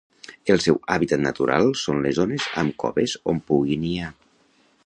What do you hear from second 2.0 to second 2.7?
les zones